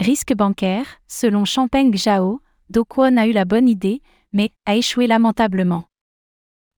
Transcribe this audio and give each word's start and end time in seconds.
Risque 0.00 0.32
bancaire, 0.34 0.86
selon 1.08 1.44
Champagne 1.44 1.94
Zhao, 1.94 2.40
Do 2.70 2.86
a 2.98 3.26
eu 3.26 3.32
la 3.32 3.44
bonne 3.44 3.68
idée, 3.68 4.00
mais 4.32 4.48
a 4.64 4.74
échoué 4.74 5.06
lamentablement. 5.06 5.90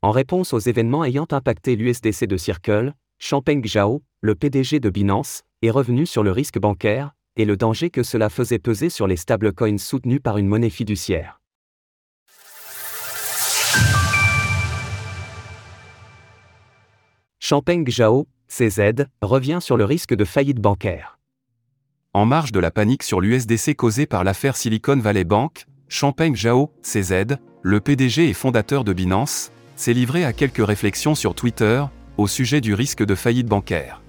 En 0.00 0.10
réponse 0.10 0.54
aux 0.54 0.58
événements 0.58 1.04
ayant 1.04 1.26
impacté 1.30 1.76
l'USDC 1.76 2.24
de 2.24 2.38
Circle, 2.38 2.94
Champagne 3.18 3.62
Zhao, 3.62 4.02
le 4.22 4.34
PDG 4.34 4.80
de 4.80 4.88
Binance, 4.88 5.42
est 5.60 5.68
revenu 5.68 6.06
sur 6.06 6.22
le 6.22 6.32
risque 6.32 6.58
bancaire 6.58 7.12
et 7.36 7.44
le 7.44 7.58
danger 7.58 7.90
que 7.90 8.02
cela 8.02 8.30
faisait 8.30 8.58
peser 8.58 8.88
sur 8.88 9.06
les 9.06 9.16
stablecoins 9.16 9.76
soutenus 9.76 10.22
par 10.22 10.38
une 10.38 10.46
monnaie 10.46 10.70
fiduciaire. 10.70 11.42
Champagne 17.38 17.84
Zhao, 17.86 18.28
CZ, 18.48 19.04
revient 19.20 19.58
sur 19.60 19.76
le 19.76 19.84
risque 19.84 20.14
de 20.14 20.24
faillite 20.24 20.58
bancaire. 20.58 21.19
En 22.12 22.26
marge 22.26 22.50
de 22.50 22.58
la 22.58 22.72
panique 22.72 23.04
sur 23.04 23.20
l'USDC 23.20 23.76
causée 23.76 24.04
par 24.04 24.24
l'affaire 24.24 24.56
Silicon 24.56 24.96
Valley 24.96 25.22
Bank, 25.22 25.66
Champagne 25.86 26.34
Zhao, 26.34 26.72
CZ, 26.82 27.36
le 27.62 27.78
PDG 27.78 28.28
et 28.28 28.32
fondateur 28.32 28.82
de 28.82 28.92
Binance, 28.92 29.52
s'est 29.76 29.92
livré 29.92 30.24
à 30.24 30.32
quelques 30.32 30.66
réflexions 30.66 31.14
sur 31.14 31.36
Twitter 31.36 31.84
au 32.16 32.26
sujet 32.26 32.60
du 32.60 32.74
risque 32.74 33.04
de 33.04 33.14
faillite 33.14 33.46
bancaire. 33.46 34.02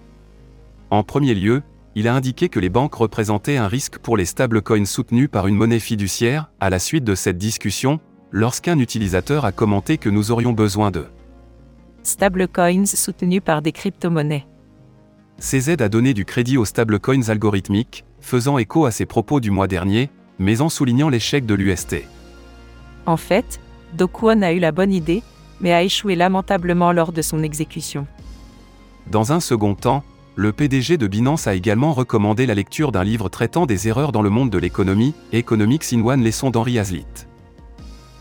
En 0.89 1.03
premier 1.03 1.35
lieu, 1.35 1.61
il 1.93 2.07
a 2.07 2.15
indiqué 2.15 2.49
que 2.49 2.59
les 2.59 2.69
banques 2.69 2.95
représentaient 2.95 3.57
un 3.57 3.67
risque 3.67 3.99
pour 3.99 4.17
les 4.17 4.25
stablecoins 4.25 4.85
soutenus 4.85 5.29
par 5.31 5.45
une 5.45 5.55
monnaie 5.55 5.79
fiduciaire, 5.79 6.49
à 6.59 6.71
la 6.71 6.79
suite 6.79 7.03
de 7.03 7.13
cette 7.13 7.37
discussion, 7.37 7.99
lorsqu'un 8.31 8.79
utilisateur 8.79 9.45
a 9.45 9.51
commenté 9.51 9.99
que 9.99 10.09
nous 10.09 10.31
aurions 10.31 10.53
besoin 10.53 10.89
de 10.89 11.05
stablecoins 12.01 12.87
soutenus 12.87 13.43
par 13.45 13.61
des 13.61 13.71
crypto-monnaies. 13.71 14.47
CZ 15.41 15.81
a 15.81 15.89
donné 15.89 16.13
du 16.13 16.23
crédit 16.23 16.57
aux 16.57 16.65
stablecoins 16.65 17.29
algorithmiques, 17.29 18.05
faisant 18.19 18.59
écho 18.59 18.85
à 18.85 18.91
ses 18.91 19.07
propos 19.07 19.39
du 19.39 19.49
mois 19.49 19.67
dernier, 19.67 20.11
mais 20.37 20.61
en 20.61 20.69
soulignant 20.69 21.09
l'échec 21.09 21.47
de 21.47 21.55
l'UST. 21.55 22.03
En 23.07 23.17
fait, 23.17 23.59
Do 23.97 24.07
Kwon 24.07 24.43
a 24.43 24.53
eu 24.53 24.59
la 24.59 24.71
bonne 24.71 24.93
idée, 24.93 25.23
mais 25.59 25.73
a 25.73 25.81
échoué 25.81 26.15
lamentablement 26.15 26.91
lors 26.91 27.11
de 27.11 27.23
son 27.23 27.41
exécution. 27.41 28.05
Dans 29.09 29.33
un 29.33 29.39
second 29.39 29.73
temps, 29.73 30.03
le 30.35 30.51
PDG 30.53 30.97
de 30.97 31.07
Binance 31.07 31.47
a 31.47 31.55
également 31.55 31.93
recommandé 31.93 32.45
la 32.45 32.53
lecture 32.53 32.91
d'un 32.91 33.03
livre 33.03 33.27
traitant 33.27 33.65
des 33.65 33.87
erreurs 33.87 34.11
dans 34.11 34.21
le 34.21 34.29
monde 34.29 34.51
de 34.51 34.59
l'économie, 34.59 35.15
Economics 35.33 35.91
in 35.91 36.05
One 36.05 36.21
Lesson 36.21 36.51
d'Henri 36.51 36.77
Hazlitt. 36.77 37.27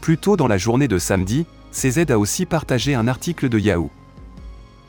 Plus 0.01 0.17
tôt 0.17 0.39
dans 0.39 0.49
la 0.49 0.57
journée 0.57 0.89
de 0.89 0.99
samedi, 0.99 1.45
CZ 1.71 2.11
a 2.11 2.19
aussi 2.19 2.47
partagé 2.47 2.95
un 2.95 3.07
article 3.07 3.51
de 3.51 3.59
Yahoo! 3.59 3.91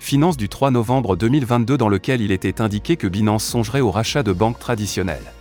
Finance 0.03 0.35
du 0.35 0.49
3 0.49 0.71
novembre 0.71 1.15
2022 1.15 1.77
dans 1.77 1.87
lequel 1.87 2.21
il 2.21 2.31
était 2.31 2.59
indiqué 2.59 2.97
que 2.97 3.07
Binance 3.07 3.45
songerait 3.45 3.81
au 3.81 3.91
rachat 3.91 4.23
de 4.23 4.33
banques 4.33 4.57
traditionnelles. 4.57 5.31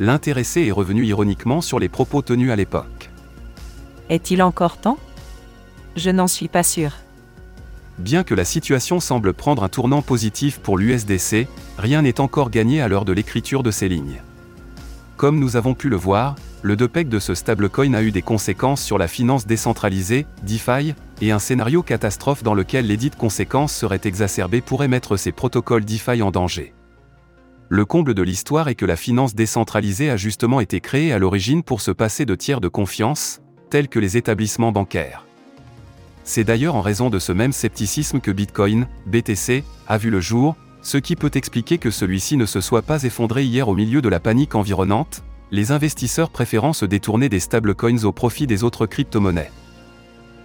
L'intéressé 0.00 0.66
est 0.66 0.72
revenu 0.72 1.06
ironiquement 1.06 1.60
sur 1.60 1.78
les 1.78 1.88
propos 1.88 2.20
tenus 2.20 2.50
à 2.50 2.56
l'époque. 2.56 3.10
Est-il 4.10 4.42
encore 4.42 4.78
temps? 4.78 4.98
Je 5.94 6.10
n'en 6.10 6.26
suis 6.26 6.48
pas 6.48 6.64
sûr. 6.64 6.90
Bien 7.98 8.24
que 8.24 8.34
la 8.34 8.44
situation 8.44 8.98
semble 8.98 9.32
prendre 9.32 9.62
un 9.62 9.68
tournant 9.68 10.02
positif 10.02 10.58
pour 10.58 10.76
l'USDC, 10.76 11.46
rien 11.78 12.02
n'est 12.02 12.20
encore 12.20 12.50
gagné 12.50 12.82
à 12.82 12.88
l'heure 12.88 13.04
de 13.04 13.12
l'écriture 13.12 13.62
de 13.62 13.70
ces 13.70 13.88
lignes. 13.88 14.20
Comme 15.16 15.38
nous 15.38 15.54
avons 15.54 15.74
pu 15.74 15.88
le 15.88 15.96
voir, 15.96 16.34
le 16.62 16.74
DPEC 16.74 17.08
de 17.08 17.20
ce 17.20 17.34
stablecoin 17.36 17.94
a 17.94 18.02
eu 18.02 18.10
des 18.10 18.20
conséquences 18.20 18.82
sur 18.82 18.98
la 18.98 19.06
finance 19.06 19.46
décentralisée, 19.46 20.26
DeFi, 20.42 20.94
et 21.20 21.32
un 21.32 21.38
scénario 21.38 21.82
catastrophe 21.82 22.42
dans 22.42 22.54
lequel 22.54 22.86
les 22.86 22.96
dites 22.96 23.16
conséquences 23.16 23.74
seraient 23.74 24.00
exacerbées 24.04 24.60
pourrait 24.60 24.88
mettre 24.88 25.16
ces 25.16 25.32
protocoles 25.32 25.84
DeFi 25.84 26.22
en 26.22 26.30
danger. 26.30 26.74
Le 27.68 27.84
comble 27.84 28.14
de 28.14 28.22
l'histoire 28.22 28.68
est 28.68 28.74
que 28.74 28.86
la 28.86 28.96
finance 28.96 29.34
décentralisée 29.34 30.10
a 30.10 30.16
justement 30.16 30.60
été 30.60 30.80
créée 30.80 31.12
à 31.12 31.18
l'origine 31.18 31.62
pour 31.62 31.80
se 31.80 31.92
passer 31.92 32.26
de 32.26 32.34
tiers 32.34 32.60
de 32.60 32.68
confiance, 32.68 33.40
tels 33.70 33.88
que 33.88 34.00
les 34.00 34.16
établissements 34.16 34.72
bancaires. 34.72 35.24
C'est 36.24 36.44
d'ailleurs 36.44 36.74
en 36.74 36.80
raison 36.80 37.10
de 37.10 37.18
ce 37.18 37.32
même 37.32 37.52
scepticisme 37.52 38.20
que 38.20 38.30
Bitcoin, 38.30 38.86
BTC, 39.06 39.62
a 39.86 39.98
vu 39.98 40.10
le 40.10 40.20
jour, 40.20 40.56
ce 40.82 40.98
qui 40.98 41.14
peut 41.14 41.30
expliquer 41.34 41.78
que 41.78 41.90
celui-ci 41.90 42.36
ne 42.36 42.46
se 42.46 42.60
soit 42.60 42.82
pas 42.82 43.04
effondré 43.04 43.44
hier 43.44 43.68
au 43.68 43.74
milieu 43.74 44.02
de 44.02 44.08
la 44.08 44.20
panique 44.20 44.54
environnante, 44.54 45.22
les 45.52 45.72
investisseurs 45.72 46.30
préférant 46.30 46.72
se 46.72 46.86
détourner 46.86 47.28
des 47.28 47.40
stablecoins 47.40 48.04
au 48.04 48.12
profit 48.12 48.46
des 48.46 48.64
autres 48.64 48.86
crypto-monnaies. 48.86 49.50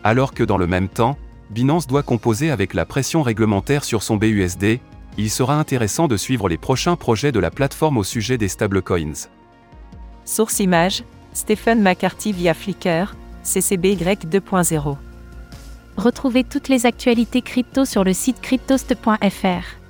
Alors 0.06 0.36
que 0.36 0.44
dans 0.44 0.60
le 0.60 0.68
même 0.68 0.88
temps, 0.88 1.18
Binance 1.50 1.88
doit 1.88 2.04
composer 2.04 2.52
avec 2.52 2.76
la 2.76 2.86
pression 2.86 3.24
réglementaire 3.24 3.84
sur 3.84 4.04
son 4.04 4.18
BUSD, 4.18 4.80
il 5.18 5.32
sera 5.32 5.60
intéressant 5.60 6.08
de 6.08 6.16
suivre 6.16 6.48
les 6.48 6.60
prochains 6.60 6.96
projets 6.96 7.32
de 7.32 7.40
la 7.40 7.50
plateforme 7.50 7.98
au 7.98 8.04
sujet 8.04 8.38
des 8.38 8.48
stablecoins. 8.48 9.28
Source 10.24 10.60
image, 10.60 11.04
Stephen 11.34 11.82
McCarthy 11.82 12.34
via 12.34 12.54
Flickr, 12.54 13.16
CCBY 13.44 13.96
2.0. 13.96 14.96
Retrouvez 15.98 16.44
toutes 16.44 16.68
les 16.68 16.86
actualités 16.86 17.42
crypto 17.42 17.84
sur 17.84 18.04
le 18.04 18.14
site 18.14 18.42
cryptost.fr. 18.42 19.85